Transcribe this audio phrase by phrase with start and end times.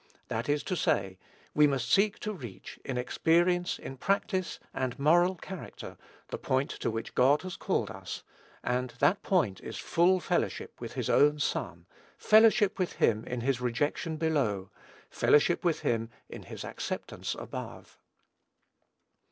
[0.29, 1.19] That is to say,
[1.53, 5.95] we must seek to reach, in experience, in practice, and moral character,
[6.29, 8.23] the point to which God has called us,
[8.63, 11.85] and that point is full fellowship with his own Son,
[12.17, 14.71] fellowship with him in his rejection below,
[15.11, 17.99] fellowship with him in his acceptance above.